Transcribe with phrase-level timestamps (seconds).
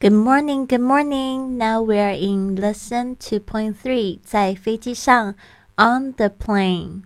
[0.00, 1.58] Good morning, good morning.
[1.58, 5.36] Now we are in lesson two point three，在飞机上，
[5.76, 7.02] on the plane。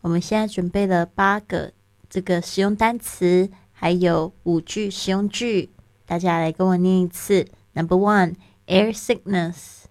[0.00, 1.72] 我们现在准备了八个
[2.10, 5.70] 这个实用单词，还有五句实用句，
[6.04, 7.46] 大家来跟我念一次。
[7.74, 8.34] Number one,
[8.66, 9.84] air sickness,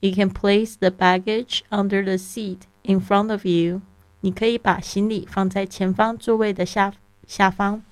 [0.00, 3.82] You can place the baggage under the seat in front of you.
[4.20, 6.92] 你可以把行李放在前方座位的下
[7.26, 7.82] 下方。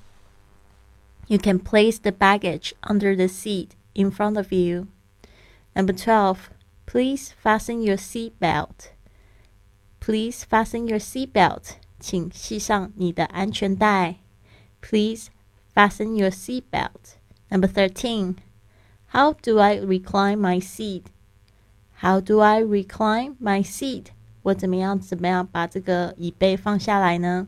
[1.26, 4.86] You can place the baggage under the seat in front of you.
[5.74, 6.50] Number 12.
[6.86, 8.92] Please fasten your seat belt.
[10.00, 11.76] Please fasten your seat belt.
[12.00, 14.16] 请系上你的安全带。
[14.80, 15.28] Please
[15.74, 17.16] Fasten your seatbelt.
[17.50, 18.36] Number 13.
[19.12, 21.04] How do I recline my seat?
[22.02, 24.06] How do I recline my seat?
[24.42, 27.46] 我怎么样怎么样把这个椅背放下来呢？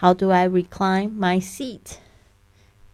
[0.00, 1.98] How do I recline my seat?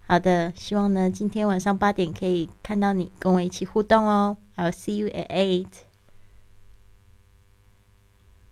[0.07, 4.37] 好的，希望呢今天晚上八点可以看到你，跟我一起互动哦。
[4.57, 5.69] I'll see you at eight.